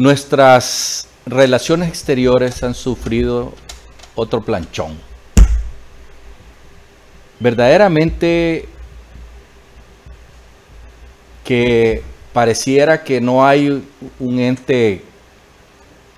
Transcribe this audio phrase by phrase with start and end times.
[0.00, 3.52] nuestras relaciones exteriores han sufrido
[4.14, 4.98] otro planchón.
[7.38, 8.66] Verdaderamente
[11.44, 12.02] que
[12.32, 13.86] pareciera que no hay
[14.18, 15.04] un ente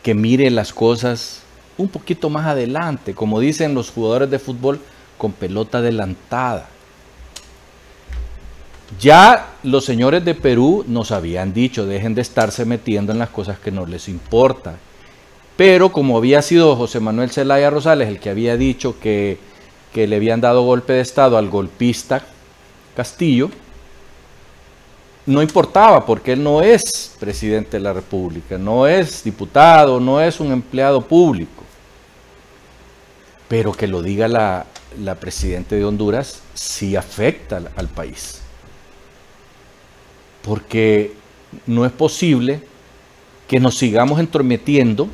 [0.00, 1.42] que mire las cosas
[1.76, 4.80] un poquito más adelante, como dicen los jugadores de fútbol,
[5.18, 6.68] con pelota adelantada.
[9.00, 13.58] Ya los señores de Perú nos habían dicho, dejen de estarse metiendo en las cosas
[13.58, 14.76] que no les importan.
[15.56, 19.38] Pero como había sido José Manuel Zelaya Rosales el que había dicho que,
[19.94, 22.24] le habían dado golpe de Estado al golpista
[22.96, 23.50] Castillo,
[25.26, 30.40] no importaba porque él no es presidente de la República, no es diputado, no es
[30.40, 31.62] un empleado público.
[33.48, 34.66] Pero que lo diga la,
[35.20, 38.41] presidenta de Honduras sí afecta al país.
[40.42, 41.14] Porque
[41.66, 42.62] no es posible
[43.48, 45.08] que nos sigamos entrometiendo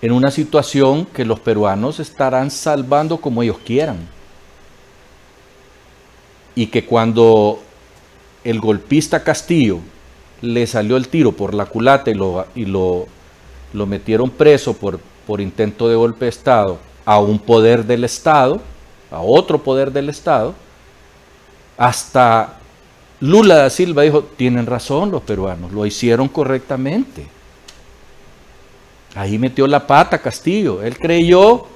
[0.00, 3.98] en una situación que los peruanos estarán salvando como ellos quieran.
[6.54, 7.60] Y que cuando
[8.44, 9.80] el golpista Castillo
[10.40, 13.06] le salió el tiro por la culata y lo, y lo,
[13.72, 18.60] lo metieron preso por, por intento de golpe de Estado a un poder del Estado,
[19.10, 20.54] a otro poder del Estado,
[21.76, 22.57] hasta
[23.20, 27.26] Lula da Silva dijo, tienen razón los peruanos, lo hicieron correctamente.
[29.14, 30.82] Ahí metió la pata Castillo.
[30.82, 31.66] Él creyó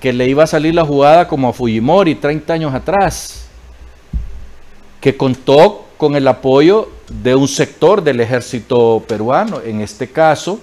[0.00, 3.48] que le iba a salir la jugada como a Fujimori 30 años atrás,
[5.00, 9.60] que contó con el apoyo de un sector del ejército peruano.
[9.60, 10.60] En este caso,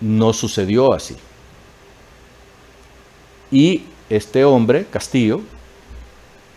[0.00, 1.16] no sucedió así.
[3.50, 5.42] Y este hombre, Castillo,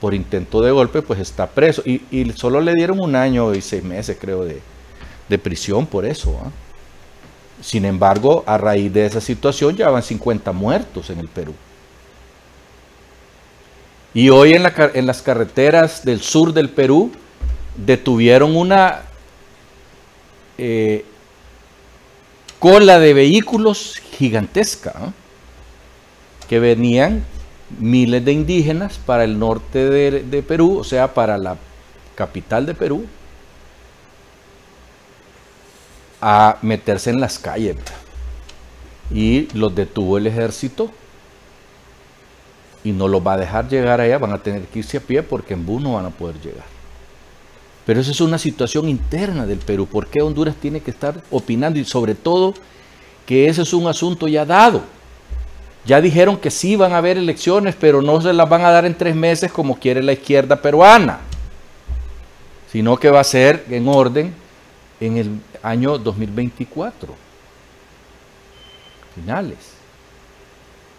[0.05, 1.81] por intento de golpe, pues está preso.
[1.83, 4.61] Y, solo le dieron un año y seis meses, creo, de,
[5.27, 6.29] de prisión por eso.
[6.29, 6.49] ¿eh?
[7.59, 11.55] Sin embargo, a raíz de esa situación ya van 50 muertos en el Perú.
[14.13, 17.11] Y hoy en, la, en, las carreteras del sur del Perú
[17.75, 19.05] detuvieron una
[20.59, 21.03] eh,
[22.59, 25.11] cola de vehículos gigantesca ¿eh?
[26.47, 27.25] que venían
[27.79, 31.57] miles de indígenas para el norte de, Perú, o sea, para la
[32.15, 33.05] capital de Perú,
[36.21, 37.77] a meterse en las calles.
[39.11, 40.91] Y los detuvo el ejército
[42.83, 45.23] y no los va a dejar llegar allá, van a tener que irse a pie
[45.23, 46.65] porque en bus no van a poder llegar.
[47.85, 49.85] Pero esa es una situación interna del Perú.
[49.85, 51.77] ¿Por qué Honduras tiene que estar opinando?
[51.79, 52.55] Y sobre todo
[53.25, 54.81] que ese es un asunto ya dado.
[55.85, 58.85] Ya dijeron que sí van a haber elecciones, pero no se las van a dar
[58.85, 61.19] en tres meses como quiere la izquierda peruana,
[62.71, 64.33] sino que va a ser en orden
[64.99, 67.13] en el año 2024.
[69.13, 69.75] Finales.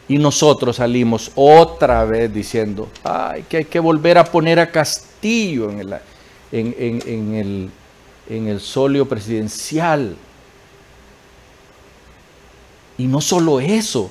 [0.09, 5.69] Y nosotros salimos otra vez diciendo, ay, que hay que volver a poner a Castillo
[5.69, 5.95] en el,
[6.53, 7.71] en, en, el,
[8.29, 10.17] en el solio presidencial.
[12.99, 14.11] Y no solo eso,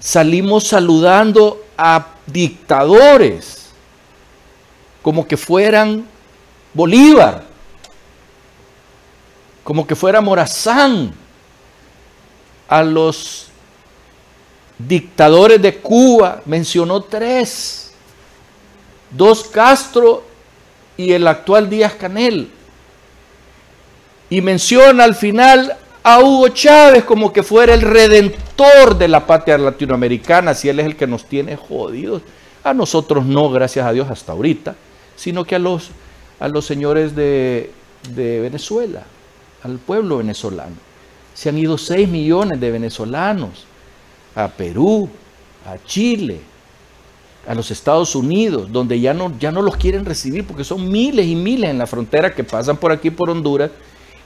[0.00, 3.70] salimos saludando a dictadores
[5.02, 6.06] como que fueran
[6.74, 7.50] Bolívar
[9.70, 11.14] como que fuera Morazán,
[12.68, 13.46] a los
[14.78, 17.92] dictadores de Cuba, mencionó tres,
[19.12, 20.24] dos Castro
[20.96, 22.50] y el actual Díaz Canel.
[24.28, 29.58] Y menciona al final a Hugo Chávez como que fuera el redentor de la patria
[29.58, 32.22] latinoamericana, si él es el que nos tiene jodidos.
[32.62, 34.74] A nosotros no, gracias a Dios, hasta ahorita,
[35.16, 35.90] sino que a los,
[36.38, 37.70] a los señores de,
[38.14, 39.04] de Venezuela
[39.62, 40.74] al pueblo venezolano.
[41.34, 43.64] Se han ido 6 millones de venezolanos
[44.34, 45.08] a Perú,
[45.66, 46.40] a Chile,
[47.46, 51.26] a los Estados Unidos, donde ya no, ya no los quieren recibir porque son miles
[51.26, 53.70] y miles en la frontera que pasan por aquí, por Honduras,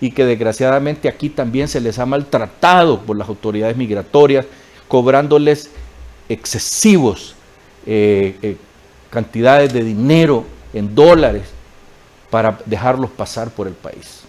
[0.04, 4.44] y que desgraciadamente aquí también se les ha maltratado por las autoridades migratorias,
[4.86, 5.70] cobrándoles
[6.28, 7.34] excesivos
[7.86, 8.58] eh, eh,
[9.08, 11.44] cantidades de dinero en dólares
[12.28, 14.24] para dejarlos pasar por el país.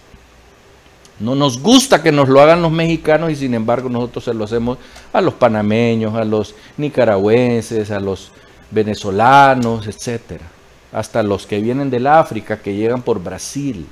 [1.20, 4.44] No nos gusta que nos lo hagan los mexicanos y sin embargo nosotros se lo
[4.44, 4.78] hacemos
[5.12, 8.32] a los panameños, a los nicaragüenses, a los
[8.70, 10.46] venezolanos, etcétera.
[10.90, 13.86] Hasta los que vienen del África, que llegan por Brasil.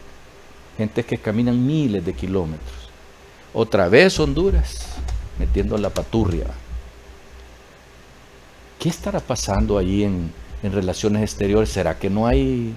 [0.77, 2.89] Gente que caminan miles de kilómetros.
[3.53, 4.97] Otra vez Honduras,
[5.39, 6.47] metiendo la paturria.
[8.79, 10.31] ¿Qué estará pasando allí en,
[10.63, 11.69] en relaciones exteriores?
[11.69, 12.75] ¿Será que no hay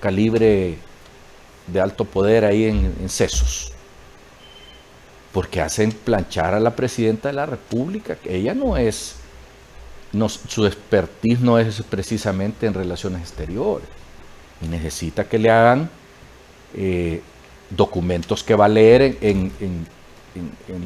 [0.00, 0.76] calibre
[1.66, 3.72] de alto poder ahí en, en Cesos.
[5.32, 9.14] Porque hacen planchar a la presidenta de la República, que ella no es,
[10.48, 13.88] su expertise no es precisamente en relaciones exteriores.
[14.60, 15.88] Y necesita que le hagan
[16.74, 17.20] eh,
[17.70, 19.52] documentos que va a leer en,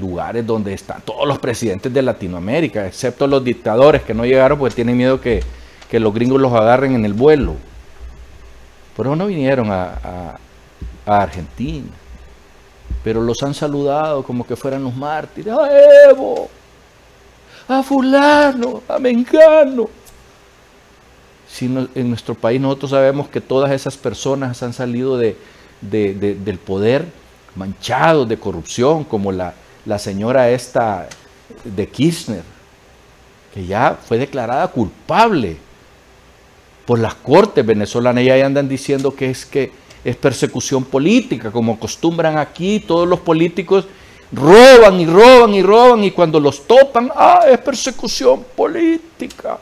[0.00, 4.75] lugares donde están todos los presidentes de Latinoamérica, excepto los dictadores que no llegaron porque
[4.75, 5.41] tienen miedo que,
[5.88, 7.55] que los gringos los agarren en el vuelo.
[8.97, 10.38] Por eso no vinieron a,
[11.05, 11.87] Argentina.
[13.05, 15.53] Pero los han saludado como que fueran los mártires.
[15.53, 15.69] A
[16.11, 16.49] Evo,
[17.69, 19.88] a fulano, a Mengano.
[21.49, 25.37] Si en nuestro país nosotros sabemos que todas esas personas han salido de,
[25.81, 27.06] del poder
[27.55, 31.08] manchados de corrupción, como la, la señora esta
[31.64, 32.43] de Kirchner,
[33.55, 35.56] que ya fue declarada culpable
[36.84, 39.73] por las cortes venezolanas, y ahí andan diciendo que es que
[40.05, 43.87] es persecución política, como acostumbran aquí, todos los políticos
[44.31, 49.58] roban y roban y roban, y cuando los topan, ah, es persecución política.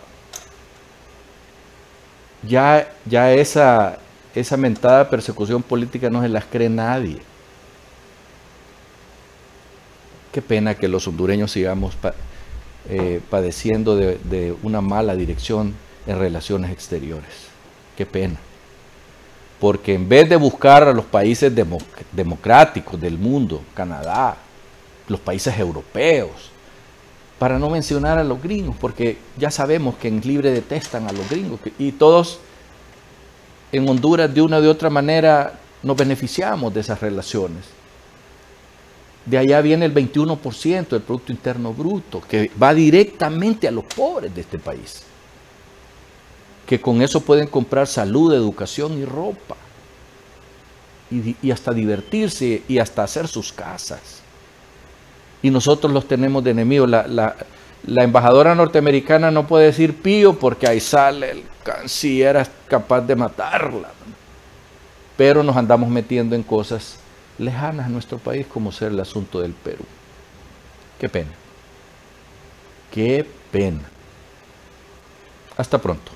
[2.42, 3.98] Ya, ya esa,
[4.34, 7.18] esa mentada persecución política no se las cree nadie.
[10.32, 11.96] Qué pena que los hondureños sigamos
[12.88, 15.74] eh, padeciendo de, una mala dirección
[16.06, 17.30] en relaciones exteriores.
[17.96, 18.36] Qué pena.
[19.60, 21.52] Porque en vez de buscar a los países
[22.12, 24.36] democráticos del mundo, Canadá,
[25.06, 26.50] los países europeos,
[27.38, 31.28] para no mencionar a los gringos, porque ya sabemos que en Libre detestan a los
[31.30, 32.40] gringos y todos
[33.74, 37.64] en Honduras de una u otra manera nos beneficiamos de esas relaciones.
[39.26, 44.32] De allá viene el 21% del Producto Interno Bruto, que va directamente a los pobres
[44.32, 45.02] de este país,
[46.66, 49.56] que con eso pueden comprar salud, educación y ropa,
[51.10, 54.20] y, hasta divertirse y hasta hacer sus casas.
[55.42, 56.88] Y nosotros los tenemos de enemigos.
[56.88, 57.36] La, la
[57.86, 63.90] embajadora norteamericana no puede decir pío porque ahí sale el canciller capaz de matarla.
[65.16, 66.98] Pero nos andamos metiendo en cosas
[67.38, 69.84] lejanas a nuestro país como ser el asunto del Perú.
[70.98, 71.30] Qué pena.
[72.90, 73.82] Qué pena.
[75.56, 76.12] Hasta pronto.